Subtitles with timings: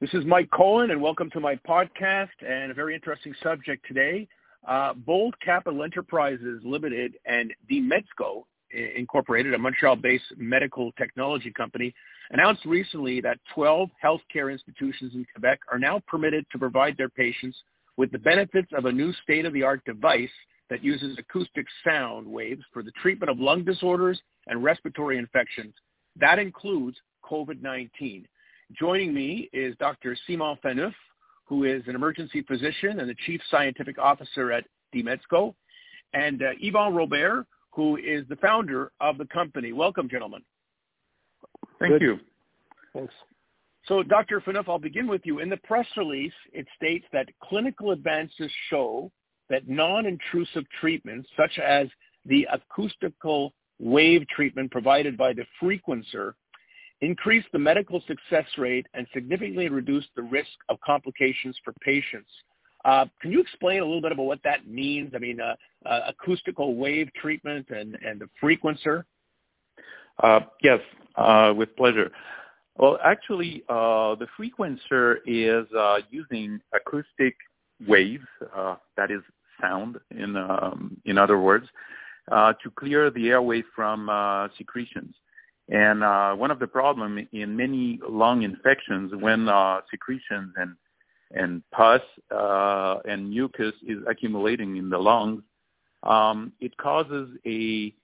[0.00, 4.26] This is Mike Cohen, and welcome to my podcast and a very interesting subject today.
[4.66, 11.92] Uh, Bold Capital Enterprises Limited and Dymedso Incorporated, a Montreal-based medical technology company,
[12.30, 17.58] announced recently that 12 healthcare institutions in Quebec are now permitted to provide their patients
[17.98, 20.30] with the benefits of a new state-of-the-art device
[20.70, 25.74] that uses acoustic sound waves for the treatment of lung disorders and respiratory infections.
[26.16, 26.96] That includes
[27.30, 28.24] COVID-19.
[28.78, 30.16] Joining me is Dr.
[30.26, 30.94] Simon Phaneuf,
[31.44, 35.54] who is an emergency physician and the chief scientific officer at Dymedso,
[36.12, 39.72] and uh, Yvon Robert, who is the founder of the company.
[39.72, 40.42] Welcome, gentlemen.
[41.80, 42.02] Thank Good.
[42.02, 42.20] you.
[42.94, 43.14] Thanks.
[43.86, 44.40] So, Dr.
[44.40, 45.40] Phaneuf, I'll begin with you.
[45.40, 49.10] In the press release, it states that clinical advances show
[49.48, 51.88] that non-intrusive treatments, such as
[52.24, 56.34] the acoustical wave treatment provided by the frequencer,
[57.00, 62.30] increase the medical success rate and significantly reduce the risk of complications for patients.
[62.84, 65.12] Uh, can you explain a little bit about what that means?
[65.14, 65.54] I mean, uh,
[65.86, 69.04] uh, acoustical wave treatment and, and the frequencer?
[70.22, 70.80] Uh, yes,
[71.16, 72.10] uh, with pleasure.
[72.76, 75.66] Well, actually, uh, the frequencer is
[76.10, 77.36] using acoustic
[77.86, 78.24] waves,
[78.96, 79.20] that is
[79.60, 81.66] sound in, um, in other words,
[82.30, 84.08] to clear the airway from
[84.56, 85.14] secretions.
[85.70, 90.74] And uh, one of the problems in many lung infections when uh, secretions and
[91.32, 92.00] and pus
[92.34, 95.44] uh, and mucus is accumulating in the lungs,
[96.02, 97.94] um, it causes a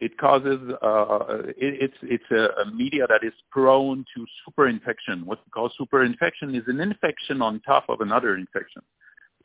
[0.00, 5.24] it causes uh, it, it's it's a, a, media that is prone to superinfection.
[5.24, 8.80] What we call superinfection is an infection on top of another infection.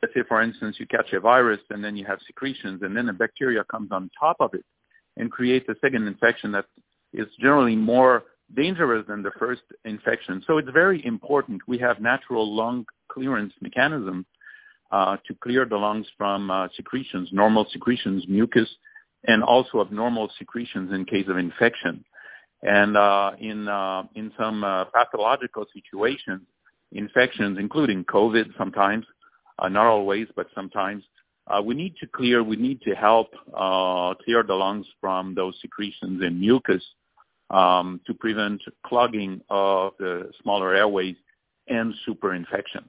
[0.00, 3.10] Let's say, for instance, you catch a virus and then you have secretions, and then
[3.10, 4.64] a bacteria comes on top of it
[5.18, 6.64] and creates a second infection that
[7.12, 10.42] is generally more dangerous than the first infection.
[10.46, 14.26] So it's very important we have natural lung clearance mechanisms
[14.90, 18.68] uh, to clear the lungs from uh, secretions, normal secretions, mucus,
[19.24, 22.04] and also abnormal secretions in case of infection.
[22.62, 26.42] And uh, in uh, in some uh, pathological situations,
[26.92, 29.06] infections, including COVID, sometimes,
[29.58, 31.04] uh, not always, but sometimes,
[31.64, 33.32] we need to clear, we need to help
[34.24, 36.82] clear the lungs from those secretions and mucus
[37.50, 41.16] um, to prevent clogging of the smaller airways
[41.68, 42.84] and superinfection.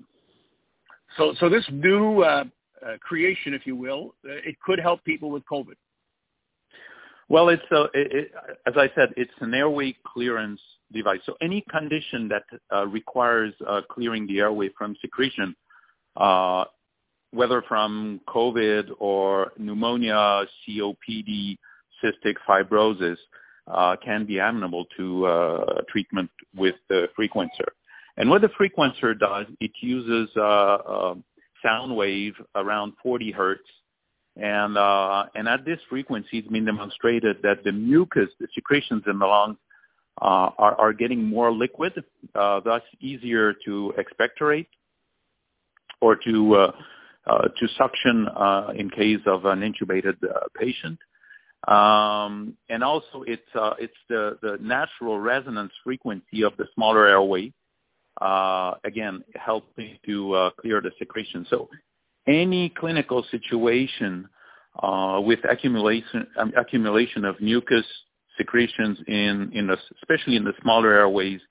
[1.18, 2.46] So, so this new uh,
[2.86, 5.76] uh, creation, if you will, uh, it could help people with COVID.
[7.28, 8.32] Well, it's a, it, it,
[8.68, 10.60] as I said, it's an airway clearance
[10.92, 11.20] device.
[11.26, 15.56] So any condition that uh, requires uh, clearing the airway from secretion,
[16.18, 16.66] uh,
[17.32, 21.58] whether from COVID or pneumonia, COPD,
[22.04, 23.18] cystic fibrosis,
[23.72, 27.70] uh, can be amenable to uh, treatment with the frequencer.
[28.18, 31.16] And what the frequencer does, it uses uh, uh,
[31.64, 33.64] sound wave around 40 hertz.
[34.36, 39.20] And, uh, and at this frequency, it's been demonstrated that the mucus, the secretions in
[39.20, 39.58] the lungs,
[40.22, 42.03] uh, are, are getting more liquid,
[42.34, 44.68] thus easier to expectorate
[46.02, 46.68] or to,
[47.28, 48.28] to suction
[48.76, 50.16] in case of an intubated
[50.59, 51.00] patient.
[51.68, 57.54] Um, and also it's, uh, it's the, the natural resonance frequency of the smaller airway,
[58.20, 61.46] uh, again, helping to uh, clear the secretion.
[61.50, 61.70] So
[62.28, 64.28] any clinical situation
[64.82, 67.86] uh, with accumulation, um, accumulation of mucus
[68.38, 71.42] secretions in, in the, especially in the smaller airways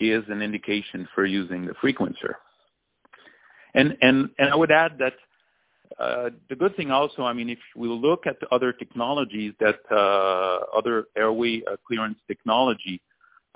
[0.00, 2.34] is an indication for using the frequencer.
[3.74, 5.12] And, and, and I would add that
[5.98, 9.76] uh, the good thing also, I mean, if we look at the other technologies that
[9.90, 13.00] uh, other airway uh, clearance technology,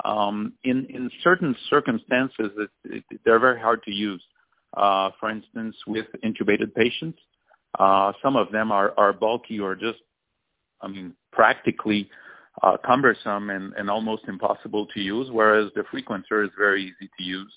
[0.04, 4.22] um, in in certain circumstances, it, it, they're very hard to use.
[4.76, 7.18] Uh, for instance, with intubated patients,
[7.78, 9.98] uh, some of them are are bulky or just,
[10.80, 12.08] I mean, practically
[12.62, 15.28] uh, cumbersome and, and almost impossible to use.
[15.30, 17.52] Whereas the frequencer is very easy to use.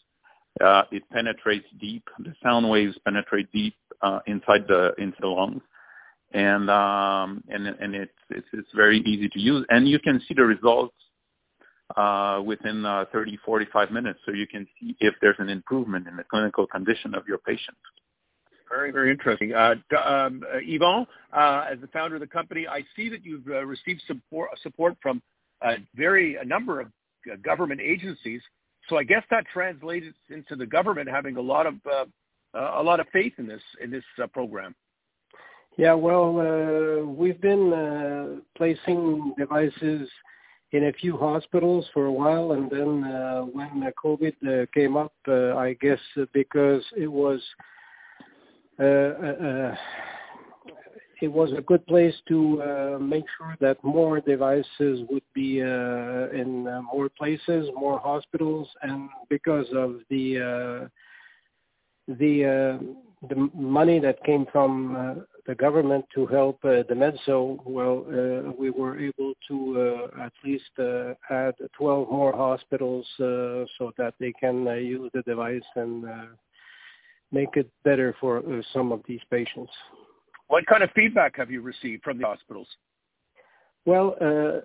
[0.61, 2.03] Uh, it penetrates deep.
[2.19, 5.63] The sound waves penetrate deep uh, inside the into the lungs,
[6.33, 10.35] and um, and and it's, it's it's very easy to use, and you can see
[10.35, 10.95] the results
[11.95, 16.15] uh, within uh, 30, 45 minutes, so you can see if there's an improvement in
[16.15, 17.77] the clinical condition of your patient.
[18.69, 19.53] Very, very interesting.
[19.53, 23.63] Uh, um, uh, uh, as the founder of the company, I see that you've uh,
[23.65, 25.21] received support, support from
[25.61, 26.87] a very a number of
[27.31, 28.41] uh, government agencies
[28.89, 32.05] so I guess that translates into the government having a lot of uh,
[32.55, 34.75] uh, a lot of faith in this in this uh, program.
[35.77, 40.07] Yeah, well, uh, we've been uh, placing devices
[40.71, 45.13] in a few hospitals for a while, and then uh, when COVID uh, came up,
[45.27, 45.99] uh, I guess
[46.31, 47.41] because it was
[51.23, 56.27] it was a good place to uh, make sure that more devices would be uh,
[56.41, 60.89] in uh, more places, more hospitals, and because of the
[62.09, 62.33] the
[63.29, 68.99] the money that came from the government to help uh, Dymedso, well, uh, we were
[68.99, 69.57] able to
[70.17, 70.71] uh, at least
[71.29, 76.03] add 12 more hospitals so that they can use the device and
[77.31, 78.43] make it better for
[78.73, 79.71] some of these patients.
[80.53, 82.67] What kind of feedback have you received from the hospitals?
[83.85, 84.61] Well, uh,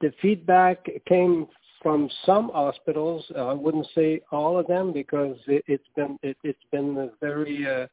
[0.00, 1.46] the feedback came
[1.80, 3.24] from some hospitals.
[3.32, 7.64] Uh, I wouldn't say all of them because it, it's been it, it's been very
[7.64, 7.86] uh,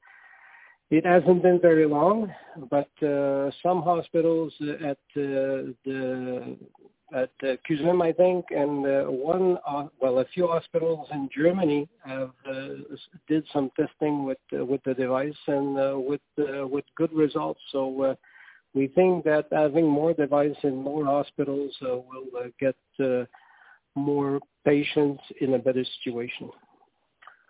[0.89, 2.33] it hasn't been very long,
[2.71, 4.51] but uh, some hospitals
[4.83, 6.57] at uh, the
[7.15, 12.31] at uh, I think, and uh, one uh, well, a few hospitals in Germany have
[12.47, 12.69] uh,
[13.27, 17.61] did some testing with uh, with the device and uh, with uh, with good results.
[17.71, 18.01] So.
[18.01, 18.15] Uh,
[18.75, 23.23] we think that having more device in more hospitals uh, will uh, get uh,
[23.95, 26.49] more patients in a better situation.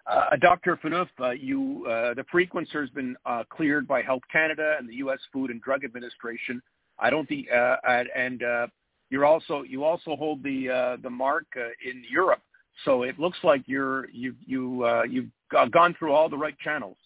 [0.08, 0.78] Uh, Dr.
[0.78, 4.96] Phaneuf, uh, you, uh, the frequencer has been uh, cleared by Health Canada and the
[4.98, 5.18] U.S.
[5.34, 6.62] Food and Drug Administration.
[7.00, 7.78] I don't think, uh,
[8.16, 8.68] and uh,
[9.10, 12.42] you're also you also hold the uh, the mark uh, in Europe.
[12.84, 15.30] So it looks like you're you you uh, you've
[15.72, 16.98] gone through all the right channels.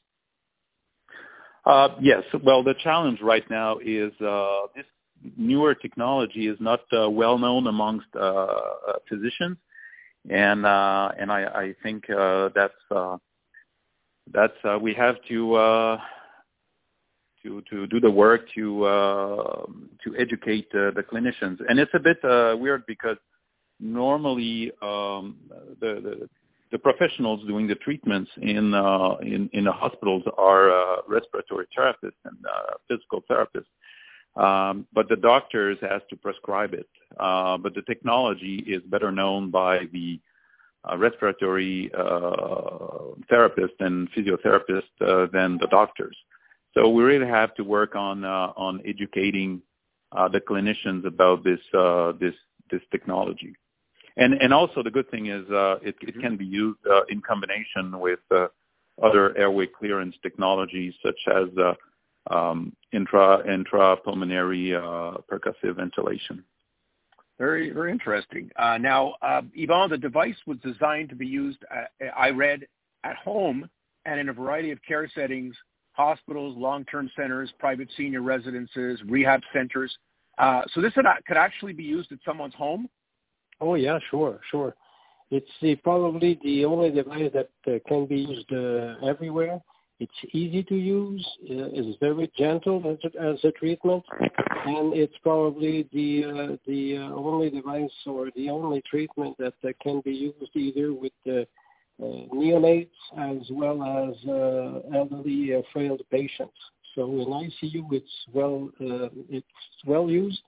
[1.66, 2.24] Uh, yes.
[2.44, 4.86] Well, the challenge right now is uh, this
[5.38, 8.70] newer technology is not uh, well known amongst uh, uh,
[9.08, 9.58] physicians,
[10.30, 13.20] and uh, and I, I think that's
[14.32, 16.00] that's we have to
[17.44, 19.66] to to do the work to uh,
[20.04, 23.18] to educate uh, the clinicians, and it's a bit uh, weird because
[23.80, 25.38] normally um,
[25.80, 26.30] the, the
[26.72, 32.22] the professionals doing the treatments in uh, in in the hospitals are uh, respiratory therapists
[32.26, 33.72] and uh, physical therapists
[34.36, 36.88] um, but the doctors has to prescribe it.
[37.18, 40.20] But the technology is better known by the
[40.90, 46.16] uh, respiratory uh, therapist and physiotherapist uh, than the doctors.
[46.74, 49.62] So we really have to work on uh, on educating
[50.12, 52.36] uh, the clinicians about this uh, this
[52.72, 53.56] this technology.
[54.18, 57.22] And and also the good thing is uh, it, it can be used uh, in
[57.22, 58.48] combination with uh,
[59.02, 61.74] other airway clearance technologies such as uh,
[62.34, 66.44] um, intra intrapulmonary uh, percussive ventilation.
[67.38, 68.52] Very, very interesting.
[68.58, 72.68] Uh, now, uh, Yvon, the device was designed to be used, uh, I read,
[73.06, 73.70] at home
[74.04, 75.56] and in a variety of care settings,
[76.00, 79.92] hospitals, long-term centers, private senior residences, rehab centers.
[80.38, 82.88] Uh, so this could actually be used at someone's home?
[83.60, 84.76] Oh, yeah, sure, sure.
[85.30, 89.60] It's the, probably the only device that uh, can be used uh, everywhere
[90.00, 91.28] it's easy to use.
[91.44, 94.04] Uh, it's very gentle as a, as a treatment,
[94.66, 100.02] and it's probably the uh, the uh, only device or the only treatment that can
[100.06, 101.12] be used either with
[102.00, 106.58] neonates as well as uh, elderly uh, frail patients.
[106.96, 109.48] So in ICU, it's well uh, it's
[109.86, 110.42] well used,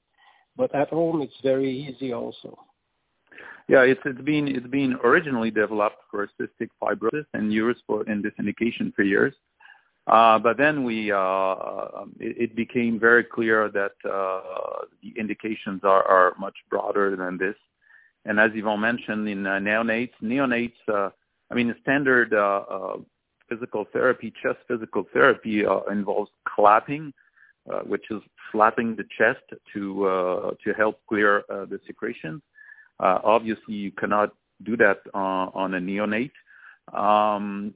[0.56, 2.57] but at home it's very easy also.
[3.68, 8.22] Yeah, it's it's been it's been originally developed for cystic fibrosis and used for in
[8.22, 9.34] this indication for years.
[10.08, 16.03] Uh, but then we uh, it, it became very clear that uh, the indications are,
[16.03, 17.55] are much broader than this.
[18.25, 21.10] And as Yvon mentioned, in uh, neonates, neonates, uh,
[21.51, 22.98] I mean, standard uh, uh,
[23.50, 27.13] physical therapy, chest physical therapy uh, involves clapping,
[27.86, 29.43] which is slapping the chest
[29.74, 32.41] to to help clear the secretions.
[33.00, 34.31] Obviously, you cannot
[34.63, 36.31] do that uh, on a neonate.
[36.93, 37.74] Um,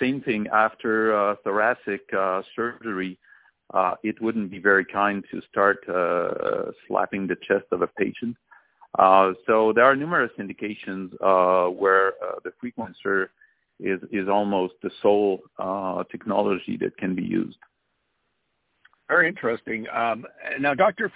[0.00, 3.18] same thing after uh, thoracic uh, surgery.
[3.72, 5.78] Uh, it wouldn't be very kind to start
[6.86, 8.36] slapping the chest of a patient.
[8.98, 13.28] Uh, so there are numerous indications uh, where uh, the frequencer
[13.80, 15.40] is is almost the sole
[16.10, 17.58] technology that can be used.
[19.08, 19.86] Very interesting.
[19.92, 20.24] Um,
[20.60, 21.10] now, Dr.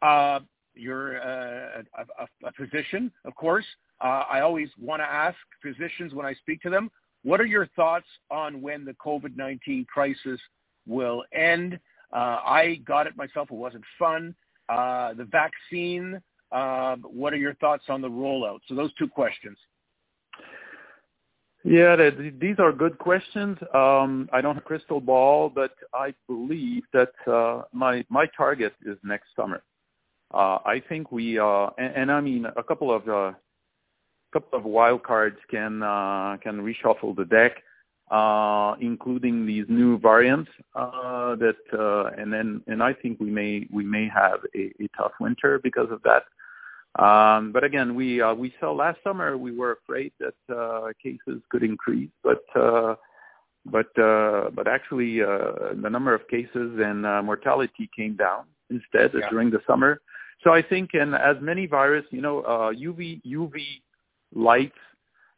[0.00, 0.40] Uh,
[0.74, 3.66] you're a, a, a, physician, of course.
[4.00, 6.90] Uh, I always want to ask physicians when I speak to them,
[7.22, 10.40] what are your thoughts on when the COVID-19 crisis
[10.86, 11.78] will end?
[12.12, 13.50] Uh, I got it myself.
[13.50, 14.34] It wasn't fun.
[14.68, 16.20] Uh, the vaccine,
[17.20, 18.60] what are your thoughts on the rollout?
[18.68, 19.58] So those two questions.
[21.64, 21.94] Yeah,
[22.40, 23.56] these are good questions.
[23.72, 28.74] Um, I don't have a crystal ball, but I believe that uh, my my target
[28.84, 29.62] is next summer.
[30.34, 33.32] uh, I think we uh, and, and I mean a couple of uh,
[34.32, 37.52] couple of wild cards can uh, can reshuffle the deck,
[38.10, 41.56] uh, including these new variants uh, that
[42.18, 45.90] and then and I think we may we may have a, a tough winter because
[45.90, 46.24] of that.
[46.98, 51.42] Um, but again, we uh, we saw last summer we were afraid that uh, cases
[51.50, 52.96] could increase, but uh,
[53.64, 59.10] but uh, but actually uh, the number of cases and uh, mortality came down instead
[59.14, 59.28] yeah.
[59.30, 60.00] during the summer.
[60.44, 63.80] So I think in as many virus, you know, uh, UV UV
[64.34, 64.72] light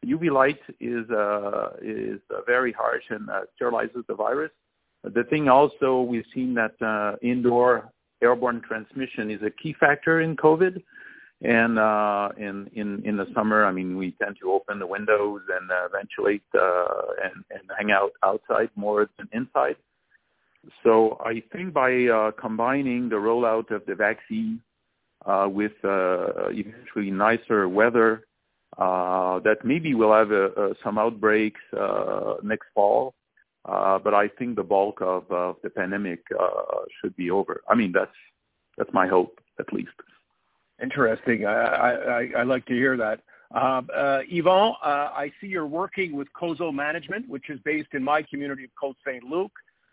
[0.04, 4.50] UV light is uh, is uh, very harsh and uh, sterilizes the virus.
[5.02, 7.90] The thing also we've seen that uh, indoor
[8.22, 10.82] airborne transmission is a key factor in COVID.
[11.42, 15.42] And uh, in in in the summer, I mean, we tend to open the windows
[15.56, 16.84] and uh, ventilate uh,
[17.22, 19.76] and and hang out outside more than inside.
[20.82, 24.60] So I think by uh, combining the rollout of the vaccine
[25.26, 28.24] uh, with uh, eventually nicer weather,
[28.78, 33.14] uh, that maybe we'll have uh, uh, some outbreaks uh, next fall.
[33.66, 37.62] Uh, but I think the bulk of uh, the pandemic uh, should be over.
[37.68, 38.16] I mean, that's
[38.76, 39.92] that's my hope, at least.
[40.82, 41.46] Interesting.
[41.46, 43.20] I, I, I like to hear that.
[43.54, 48.02] Um, uh, Yvon, uh, I see you're working with COZO Management, which is based in
[48.02, 49.52] my community of Côte Saint Luc.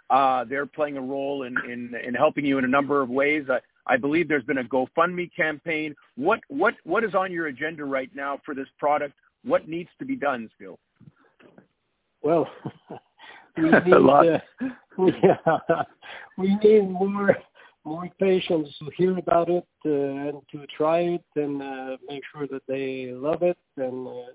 [0.10, 3.46] Uh, they're playing a role in, in, in helping you in a number of ways.
[3.50, 5.96] I, I believe there's been a GoFundMe campaign.
[6.16, 9.16] What what what is on your agenda right now for this product?
[9.44, 10.78] What needs to be done, still?
[12.22, 12.48] Well,
[13.58, 14.40] we need uh,
[15.24, 15.84] yeah,
[16.38, 17.38] we need more
[17.84, 22.48] more patients to hear about it uh, and to try it and uh, make sure
[22.48, 23.58] that they love it.
[23.78, 24.32] And uh,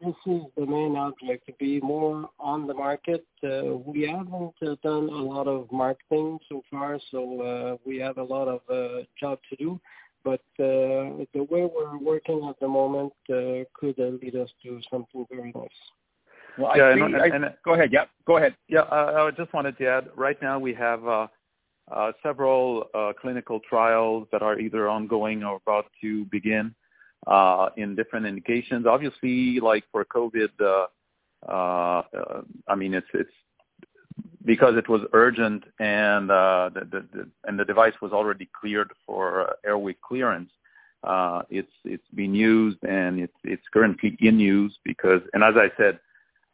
[0.00, 3.26] this is the main object to be more on the market.
[3.42, 8.18] Uh, we haven't uh, done a lot of marketing so far, so uh, we have
[8.18, 9.80] a lot of uh, job to do.
[10.24, 14.80] But uh, the way we're working at the moment uh, could uh, lead us to
[14.90, 15.68] something very nice.
[16.56, 17.90] Well, I yeah, see, and, and, go ahead.
[17.92, 18.54] Yeah, go ahead.
[18.68, 20.08] Yeah, I just wanted to add.
[20.16, 21.26] Right now, we have uh,
[21.90, 26.74] uh, several uh, clinical trials that are either ongoing or about to begin
[27.26, 28.86] uh, in different indications.
[28.86, 32.02] Obviously, like for COVID, uh, uh,
[32.68, 33.30] I mean, it's it's
[34.44, 38.92] because it was urgent and uh, the, the, the and the device was already cleared
[39.06, 40.50] for uh, airway clearance.
[41.02, 45.70] Uh, it's it's being used and it's it's currently in use because and as I
[45.76, 45.98] said,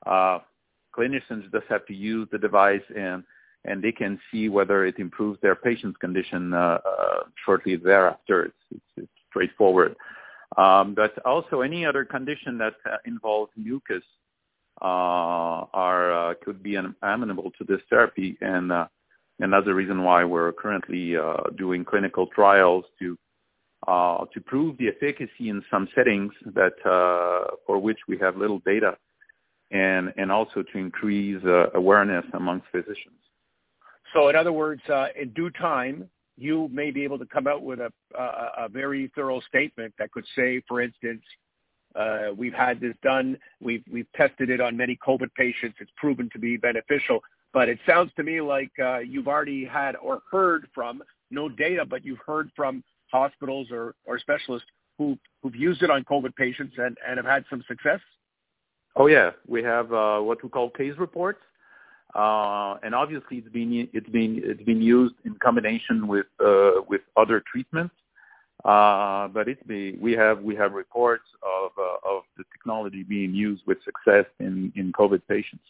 [0.06, 0.38] uh,
[0.96, 3.22] clinicians just have to use the device and
[3.64, 8.45] and they can see whether it improves their patient's condition uh, uh, shortly thereafter.
[8.45, 9.97] It's, it's, it's straightforward.
[10.57, 14.02] Um, but also any other condition that uh, involves mucus
[14.83, 18.87] uh, are uh, could be amenable to this therapy, and uh,
[19.38, 21.17] the reason why we're currently
[21.57, 23.17] doing clinical trials to
[23.87, 26.73] to prove the efficacy in some settings that
[27.67, 28.97] for which we have little data,
[29.71, 31.43] and and also to increase
[31.75, 33.21] awareness amongst physicians.
[34.12, 37.62] So in other words, uh, in due time, you may be able to come out
[37.62, 41.23] with a, a, very thorough statement that could say, for instance,
[41.95, 46.31] uh, we've had this done, we've, we've tested it on many COVID patients, it's proven
[46.33, 47.21] to be beneficial.
[47.52, 51.85] But it sounds to me like uh, you've already had or heard from, no data,
[51.85, 56.75] but you've heard from hospitals or, or specialists who, who've used it on COVID patients
[56.79, 58.00] and, and have had some success?
[58.97, 61.40] Oh yeah, we have uh, what we call case reports.
[62.14, 67.02] Uh, and obviously it's been it's been it's been used in combination with uh, with
[67.17, 67.95] other treatments.
[68.64, 73.33] Uh, but it's be, we have we have reports of uh, of the technology being
[73.33, 75.64] used with success in in COVID patients.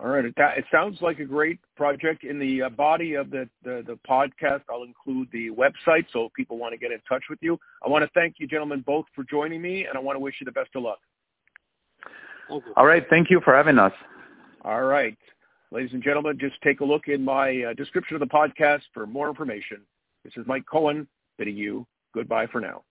[0.00, 2.24] All right, it, it sounds like a great project.
[2.24, 6.32] In the uh, body of the, the the podcast, I'll include the website so if
[6.32, 7.58] people want to get in touch with you.
[7.84, 10.36] I want to thank you, gentlemen, both for joining me, and I want to wish
[10.40, 10.98] you the best of luck.
[12.76, 13.92] All right, thank you for having us.
[14.64, 15.16] All right.
[15.72, 19.06] Ladies and gentlemen, just take a look in my uh, description of the podcast for
[19.06, 19.78] more information.
[20.22, 22.84] This is Mike Cohen bidding you goodbye for now.